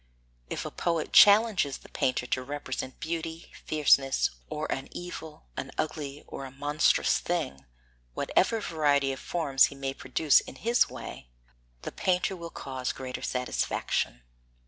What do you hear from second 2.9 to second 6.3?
beauty, fierceness, or an evil, an ugly